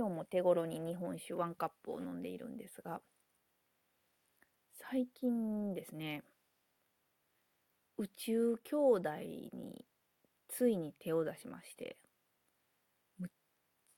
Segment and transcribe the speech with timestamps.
[0.00, 3.02] 今日も手頃に日本酒ワンカップを飲んでいるんですが、
[4.72, 6.22] 最近ですね、
[7.98, 9.10] 宇宙兄弟
[9.52, 9.84] に
[10.48, 11.98] ついに手を出しまして、
[13.18, 13.30] むっ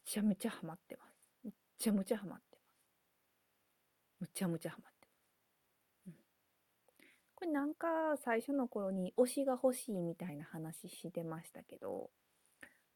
[0.04, 1.14] ちゃむちゃハマってます。
[1.44, 4.22] むっちゃむちゃハマってます。
[4.22, 6.08] むちゃむちゃハマってます。
[6.08, 6.14] うん、
[7.36, 12.10] これなんか最初の頃に推しが欲しいみたいな話してましたけど、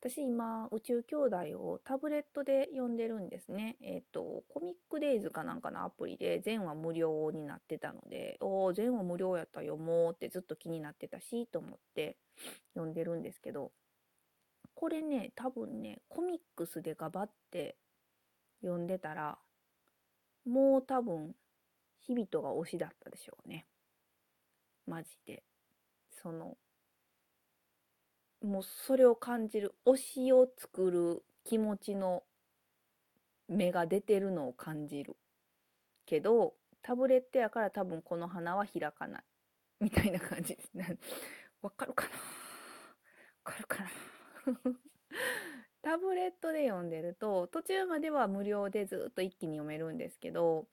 [0.08, 3.76] 私今、宇宙兄弟をタブレットで読んでるんですね。
[3.80, 12.18] えっ、と、コミックデイズかなんかのアプリで全話無料になってたので、おー、全話無料やったら読もうってずっと気になってたし、と思って
[12.74, 13.72] 読んでるんですけど、
[14.76, 17.76] これね、多分ね、コミックスでガバって
[18.62, 19.38] 読んでたら、
[20.44, 21.34] もう多分、
[22.02, 23.66] 日々とが推しだったでしょうね。
[24.86, 25.42] マジで。
[26.22, 26.56] その、
[28.46, 32.22] もうそれを感じる推しを作る気持ちの
[33.48, 35.16] 芽が出てるのを感じる
[36.06, 39.22] けどタブレットやから多分この花は開かない。
[39.80, 40.96] みたいな感じですね
[41.60, 42.10] わかるかな？
[43.44, 43.90] わかるかな？
[45.82, 50.66] タブレットで読んでると途中までは無料でずっと一気に読めるんですけど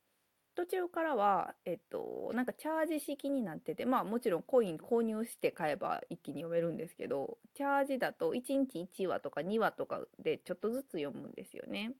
[0.56, 11.96] 途中からは、えっと、なんかチャージ式になってて、まあもちろんコイン購入して買えば一気に読めるんですけど、チャージだと1日1話とか2話とかでちょっとずつ読むんですよね。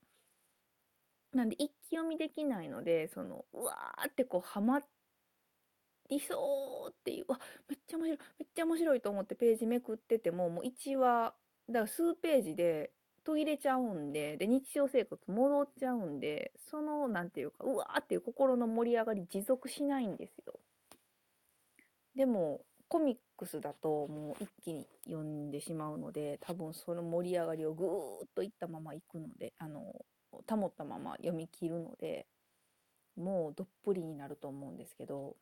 [1.34, 4.81] なんで一気読みできないので、その、うわーってこうハマ
[6.09, 11.36] りそうっていう、わ、めっちゃ面白い、めっちゃ面白いと思ってページめくってても、もう1話、
[11.70, 12.94] だから数ページで
[13.24, 20.60] 途切れちゃうんで、で、日常生活戻っちゃうんで、その、なんていうか、うわーっていう心の盛り上がり持続しないんですよ。
[22.16, 30.06] でも、コミックスだともう一気に読んでしまうので、多分その盛り上がりをぐーっといったまま行くので、あの、
[30.47, 32.28] 保ったまま読み切るので、
[33.16, 35.36] もうどっぷりになると思うんですけど、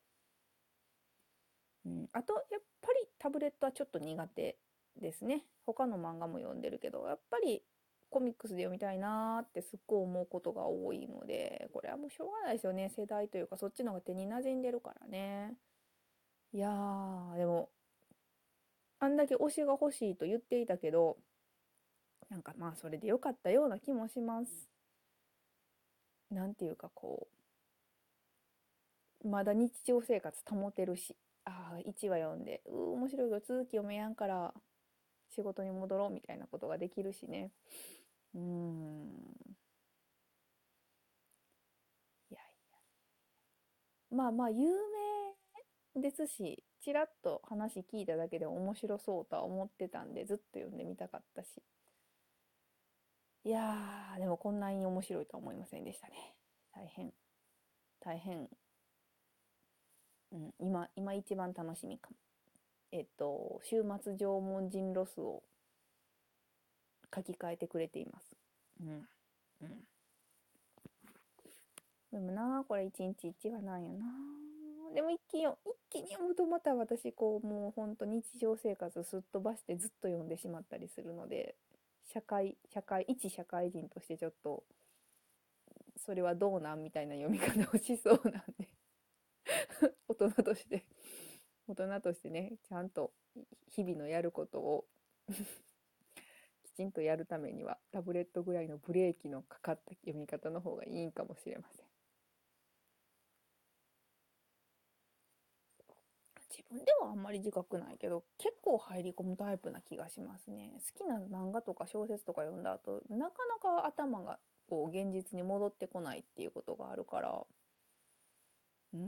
[1.85, 4.57] うん、あと、やっぱりタブレットはちょっと苦手
[4.99, 5.43] ですね。
[5.65, 7.63] 他の漫画も読んでるけど、やっぱり
[8.11, 12.89] コミックスで読みたいなーってすっごい思うことが多いので、これはもうしょうがないですよね。
[12.89, 15.55] 世代というか、そっちの方が手に馴染んでるからね。
[16.53, 17.69] いやー、でも、
[18.99, 21.17] あんだけ推しが欲しいと言っていたけど、
[22.29, 24.67] なんかまあそれで良かったような気もします。
[26.31, 27.27] なんていうかこ
[29.23, 34.53] う、まだ日常生活保てるし、ああ、1話読んで、うー、面白いけど続き読めやんから、
[35.29, 37.51] 仕事に戻ろうみたいなことができるしね。
[38.35, 39.11] うーん。
[42.31, 44.69] いやいまあ、有
[45.95, 51.61] 名ですし、ちらっと話聞いただけで面白そうとは思ってたんで、ずっと読んでみたかったし。
[53.43, 56.35] いやー、でもこんなに面白いとは思いませんでしたね。
[56.73, 57.13] 大変、
[57.99, 58.49] 大変、
[60.31, 62.17] うん、今、今一番楽しみかも。
[62.91, 65.43] えっと、週末縄文人ロスを
[67.13, 68.31] 書き換えてくれています。
[68.81, 69.09] うん。
[69.61, 69.90] うん。
[72.11, 74.05] でもな、これ一日一話なんやな。
[74.93, 75.49] でも一気に、一
[75.89, 81.55] 気に読むとまた私、こう、もうほんと日常生活すっ飛ばしてずっと読んでしまったりするので、
[82.13, 84.63] 社会、社会、一社会人としてちょっと、
[85.97, 88.67] それはどうなんみたいな読み方をしそうなんで
[90.07, 90.85] 大人として
[91.67, 93.11] 大人としてね、ちゃんと
[93.69, 94.85] 日々のやることを
[96.63, 101.85] きちんとやるためには、タブレットぐらいのブレーキのかかった読み方の方がいいんかもしれません。
[106.49, 110.71] 自分ではあんまり自覚ないけど、結構入り込むタイプな気がしますね。
[110.97, 114.39] 好きな漫画とか小説とか読んだ後、なかなか頭が
[114.69, 117.45] こう現実に戻ってこないっていうことがあるから、
[118.93, 118.99] うー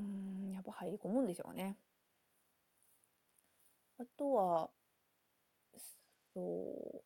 [0.49, 1.77] ん、やっぱ入り込むんでしょうね。
[3.97, 4.69] あとは、
[6.33, 7.03] そう、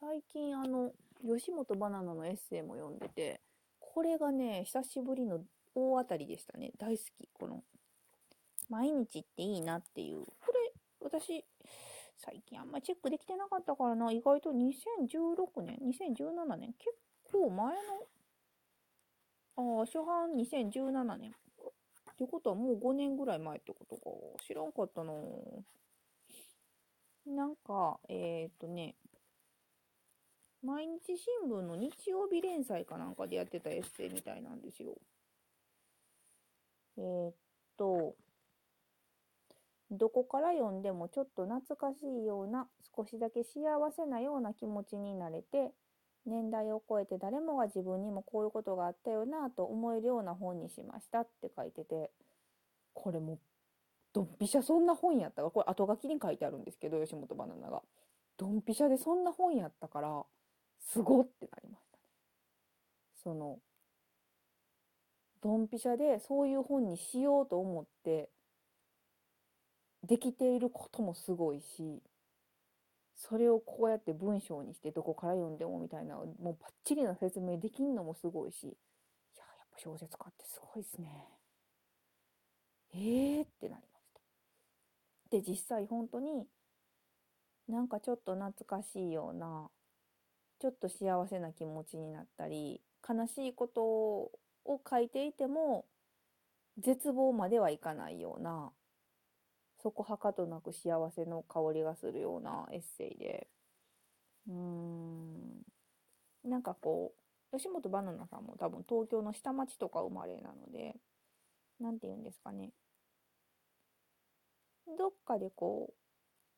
[0.00, 0.92] 最近あの、
[1.22, 3.40] 吉本バナナのエッセイも読んでて、
[3.78, 5.40] これがね、久しぶりの
[5.74, 6.72] 大当たりでしたね。
[6.78, 7.28] 大好き。
[7.32, 7.64] この、
[8.70, 10.24] 毎日っていいなっていう。
[10.24, 11.44] これ、私、
[12.16, 14.12] 最近あんまチェックできてなかったからな。
[14.12, 16.96] 意外と2016年、2017年、結
[17.32, 17.76] 構前
[19.56, 21.32] の、ああ、初版2017年。
[21.32, 21.34] っ
[22.16, 24.02] てことはもう5年ぐらい前ってことか。
[24.46, 25.12] 知らんかったな
[27.26, 28.94] なんか、えっ、とね、
[30.62, 34.98] 毎日新聞の日曜日連載かなんかでやってたエッセイみたいなんですよ。
[36.98, 37.34] えー、っ
[37.78, 38.14] と、
[39.90, 43.60] どこから読んでもちょっと懐かしいような、少しだけ幸
[43.90, 45.72] せなような気持ちになれて、
[46.26, 52.10] 年代を超えて誰もが自分にもこういうことがあったよなと思えるような本にしましたって書いてて
[52.92, 53.38] これもう
[54.12, 55.50] ドンピシャそんな本やったか？
[55.50, 57.80] これ後書きに書いてあるんですけど吉本バナナが。
[58.36, 60.22] ドンピシャでそんな本やったから
[60.78, 62.02] すごってなりましたね。
[63.22, 63.58] その
[65.42, 68.28] ドンピシャでそういう本にしようと思って
[70.10, 72.02] できていることもすごいし
[73.14, 78.72] それをこうやって文章にしてどこから読んでもみたいなもうバッチリな説明できんのもすごいしいや
[79.44, 81.28] やっぱ小説家ってすごいですね。
[82.92, 84.20] えーってなりました。
[85.30, 86.44] で実際本当に
[87.68, 89.70] なんかちょっと懐かしいような
[90.58, 94.32] ちょっと幸せな気持ちになったり悲しいことを
[94.90, 95.84] 書いていても
[96.78, 98.72] 絶望まではいかないような
[99.82, 103.48] そこはかとなく幸せの香りがするようなエッセイで。
[104.48, 105.62] うーん。
[106.44, 107.12] なんかこ
[107.52, 110.94] う吉本ばなナさんも多分東京の下町とか生まれなので
[111.80, 112.70] 何て言うんですかね。
[114.98, 115.94] どっかでこう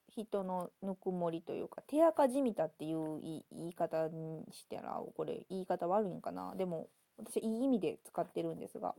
[0.08, 3.20] 人のぬくもりというか手垢じみたっていう
[3.50, 6.54] 言い方にしたらこれ言い方悪いんかな。
[6.56, 6.88] でも
[7.18, 8.94] 私いい意味で使ってるんですが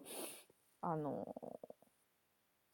[0.81, 1.35] あの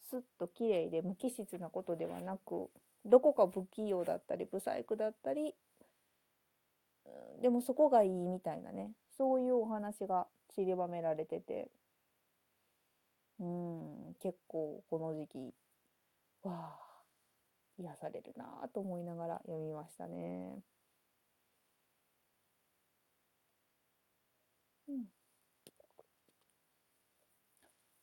[0.10, 2.70] スッと綺麗で無機質なことではなく
[3.06, 5.54] どこか不器用だったり不細工だったり
[7.42, 11.70] でもそこがいいみたいなねそういうお話が散りばめられてて
[13.40, 15.54] うん結構この時期
[16.44, 16.90] わあ
[17.78, 20.60] 癒されるなあと思いながら読みましたね。
[24.88, 25.06] うん。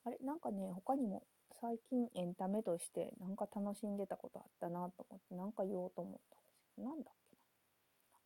[0.05, 1.23] あれなんかね、他にも
[1.61, 7.37] 最近エンタメとしてなんか楽しんでたことあったなと思って、なんか言おうと思ったんですけど、なんだっけ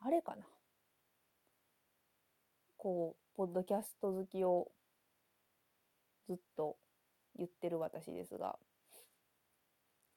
[0.02, 0.08] な。
[0.08, 0.44] あれかな。
[2.76, 4.70] こう、ポッドキャスト好きを
[6.26, 6.76] ずっと
[7.36, 8.58] 言ってる私ですが、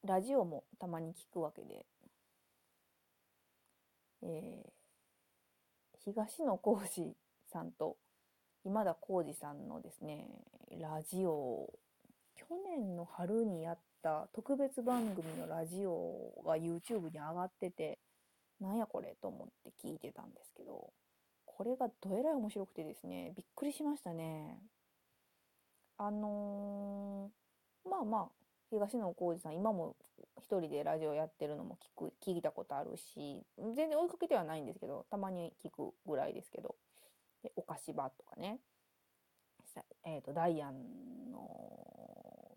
[0.06, 1.86] ラジオもたまに聞くわけで、
[4.22, 4.70] えー、
[6.04, 7.16] 東野幸治
[7.52, 7.98] さんと
[8.66, 10.28] 今田耕司さんのですね、
[10.80, 11.70] ラジオ、
[12.50, 18.00] 去年の春にやった特別番組のラジオが YouTube に上がってて、
[18.60, 20.92] なんやこれと思って聞いてたんですけど、
[21.46, 24.60] これがどえらい面白くてですね、びっくりしましたね。
[25.98, 28.30] あのー、まあまあ、
[28.70, 29.96] 東野幸治さん、今も
[30.40, 36.76] 一人でラジオやってるのも聞く、聞いたことあるし、全然追いかけてはないんですけど、たまに聞くぐらいですけど、
[37.42, 38.60] でお菓子場とかね、
[40.06, 41.83] えっ、ー、と、ダイアンの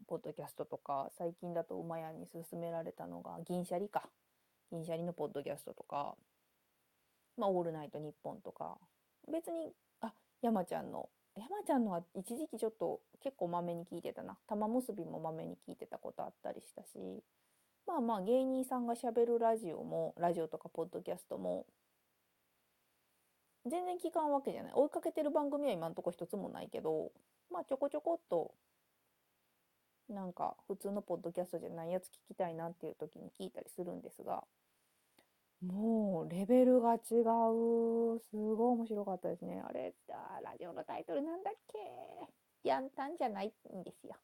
[0.06, 4.08] ポッドキャストとか、最近だと馬屋に勧められたのが、銀シャリか。
[4.70, 6.16] 銀シャリのポッドキャストとか、
[7.36, 8.78] まあ、オールナイトニッポンとか、
[9.30, 10.12] 別に、あ、
[10.42, 14.38] 山ちゃんの山ちゃんのは一時期ちょっと結構まめに聞いてたな。
[14.46, 17.22] 玉結びもまめに聞いてたことあったりしたし、
[17.86, 21.66] まあまあ芸人さんがしゃべるラジオも、ラジオとかポッドキャストも、
[23.66, 24.72] 全然聞かんわけじゃない。
[24.74, 27.12] 追いかけてる番組は今んとこ一つもないけど、
[27.50, 28.54] まあちょこちょこっと、
[30.08, 34.44] なんか普通のポッドキャストじゃないやつ聞きたいなっていう時に聞いたりするんですが、
[35.64, 37.00] もう、レベルが違う。
[37.02, 39.62] すごい面白かったですね。
[39.66, 41.78] あれ、あラジオのタイトルなんだっけ？
[42.68, 44.16] ヤンタンじゃないんですよ。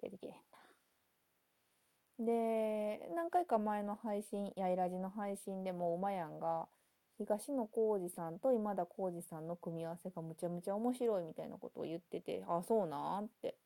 [0.00, 0.38] 出てけへんな。
[2.26, 6.68] で、何回か前の配信、やいラジの配信でも、まやんが、
[7.18, 13.56] 東野幸治さんと今田耕司さんの組み合わせがむちゃむちゃ面白いみたいなことを言ってて、あ、そうなんって。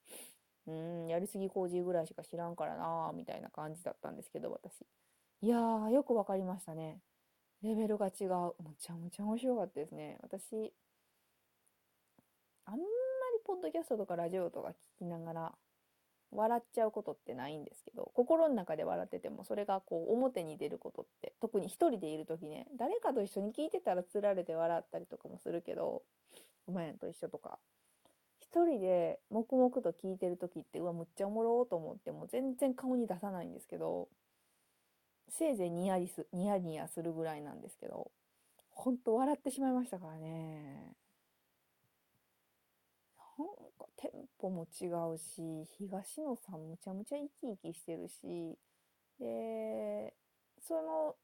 [0.69, 4.83] うん、やりすぎ工事ぐらいしか知らんからなみたいな感じだったんですけど、私。
[5.41, 7.01] いやー、よくわかりましたね。
[7.63, 8.55] レベルが違う。
[8.63, 10.19] むちゃむちゃ面白かったですね。
[10.23, 10.73] 私、
[12.67, 12.83] あんまり
[13.45, 15.55] ポッドキャストとかラジオとか聞きながら
[16.31, 26.03] 笑っちゃうことってないんですけど、心の中で笑っててもそれがこう表に出ることって、特に一人でいる時ね、誰かと一緒に聞いてたらつられて笑ったりとかもするけど、
[26.67, 27.59] お前と一緒とか。
[28.51, 34.09] 一人で黙々と聞いてる時って、うわ、むっちゃおもろーと思っても全然顔に出さないんですけど、
[35.29, 38.11] せいぜいニヤリす、ニヤニヤするぐらいなんですけど、
[38.71, 40.97] ほんと笑ってしまいましたからね。
[43.39, 43.47] なん
[43.79, 48.59] かテンポも違うし、東野さんむちゃむちゃ生き生きしてるし、
[49.21, 50.15] で、
[50.67, 51.17] その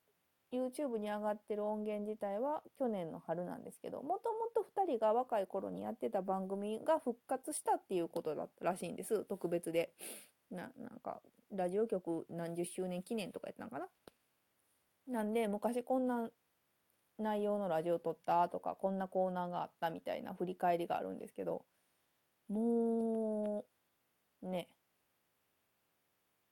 [0.55, 9.25] YouTube に上がってる音源自体は去年の春なんですけど、もともと2人が若い頃にやってた番組が復活したっていうことだったらしいんです。
[9.25, 9.93] 特別で。
[10.51, 11.21] な、なんか、
[11.53, 13.89] ラジオ局何十周年記念とかやったんかな
[15.07, 16.31] なんで、昔こんな
[17.19, 21.65] 内容のラジオ撮ったとか、こんなコーナーがあったみたいな振り返りがあるんですけど、
[22.49, 23.65] も
[24.43, 24.69] う、ね、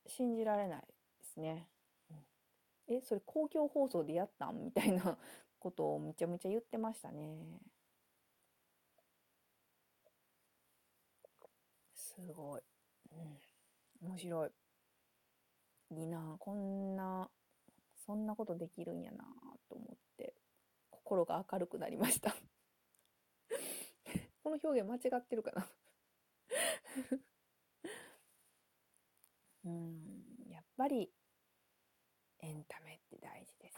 [0.06, 0.86] 信じられないで
[1.34, 1.71] すね。
[2.96, 4.56] え、それ公共放送でやったん？
[4.64, 5.18] みたいな
[5.58, 7.60] ことをめちゃめちゃ言ってましたね。
[11.94, 12.62] すごい。
[13.12, 14.08] うん。
[14.08, 14.50] 面白い。
[15.90, 17.28] いいなこんな、
[18.06, 19.24] そんなことできるんやな
[19.68, 20.34] と思って、
[20.90, 22.34] 心が明るくなりました
[24.42, 25.66] この表現間違ってるかな？
[29.64, 31.10] うん、やっぱり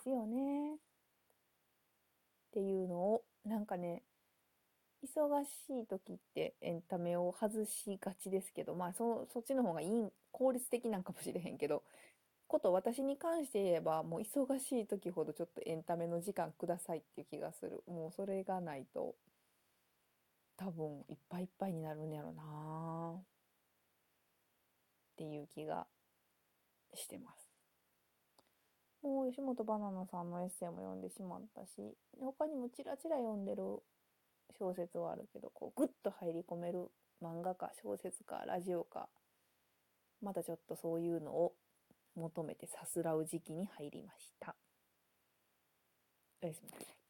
[0.05, 0.75] ですよね。
[0.75, 0.79] っ
[2.53, 4.03] ていうのを、なんかね、
[5.05, 5.49] 忙し
[5.83, 11.85] い時ってエンタメを外しがちですけど、まあそ、そっちの方がいい、効率的なんかもしれへんけど、
[12.49, 17.83] こと私に関して言えば、もう忙しい時ほどちょっとエンタメの時間くださいっていう気がする。
[17.87, 19.17] もうそれがないと、
[20.57, 23.25] 多分いっぱいいっぱいになるんやろなっ
[25.17, 25.87] ていう気が
[26.95, 27.44] してます。
[29.09, 33.63] もう吉本ばなナさんのエッセイも読んでしまったし、他にもちらちら読んでる
[34.59, 36.91] 小説はあるけど、こうグッと入り込める
[37.23, 39.09] 漫画か小説かラジオか、
[40.23, 41.53] またちょっとそういうのを
[42.17, 44.57] 求めてさすらう時期に入りました。
[46.43, 47.04] おやすみなさい。